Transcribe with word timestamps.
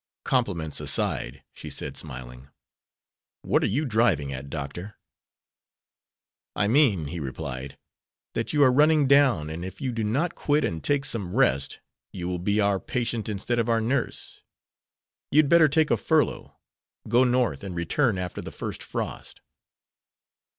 "Compliments 0.23 0.79
aside," 0.79 1.43
she 1.53 1.69
said, 1.69 1.95
smiling; 1.95 2.47
"what 3.43 3.61
are 3.63 3.67
you 3.67 3.85
driving 3.85 4.33
at, 4.33 4.49
Doctor?" 4.49 4.95
"I 6.55 6.65
mean," 6.65 7.05
he 7.09 7.19
replied, 7.19 7.77
"that 8.33 8.51
you 8.51 8.63
are 8.63 8.71
running 8.71 9.07
down, 9.07 9.47
and 9.51 9.63
if 9.63 9.79
you 9.79 9.91
do 9.91 10.03
not 10.03 10.33
quit 10.33 10.65
and 10.65 10.83
take 10.83 11.05
some 11.05 11.35
rest 11.35 11.81
you 12.11 12.27
will 12.27 12.39
be 12.39 12.59
our 12.59 12.79
patient 12.79 13.29
instead 13.29 13.59
of 13.59 13.69
our 13.69 13.79
nurse. 13.79 14.41
You'd 15.29 15.49
better 15.49 15.67
take 15.69 15.91
a 15.91 15.97
furlough, 15.97 16.57
go 17.07 17.23
North, 17.23 17.63
and 17.63 17.75
return 17.75 18.17
after 18.17 18.41
the 18.41 18.51
first 18.51 18.81
frost." 18.81 19.39